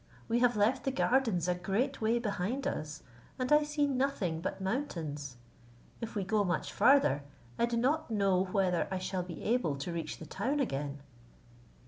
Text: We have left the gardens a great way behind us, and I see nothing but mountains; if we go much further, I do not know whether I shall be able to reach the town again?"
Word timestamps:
We 0.27 0.39
have 0.39 0.55
left 0.57 0.83
the 0.83 0.89
gardens 0.91 1.47
a 1.47 1.53
great 1.53 2.01
way 2.01 2.17
behind 2.17 2.65
us, 2.65 3.03
and 3.37 3.51
I 3.51 3.61
see 3.61 3.85
nothing 3.85 4.41
but 4.41 4.59
mountains; 4.59 5.37
if 6.01 6.15
we 6.15 6.23
go 6.23 6.43
much 6.43 6.73
further, 6.73 7.21
I 7.59 7.67
do 7.67 7.77
not 7.77 8.09
know 8.09 8.45
whether 8.45 8.87
I 8.89 8.97
shall 8.97 9.21
be 9.21 9.43
able 9.43 9.75
to 9.75 9.93
reach 9.93 10.17
the 10.17 10.25
town 10.25 10.59
again?" 10.59 11.01